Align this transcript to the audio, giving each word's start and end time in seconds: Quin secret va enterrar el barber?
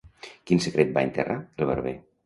Quin 0.51 0.63
secret 0.65 0.95
va 0.97 1.05
enterrar 1.11 1.39
el 1.45 1.73
barber? 1.73 1.99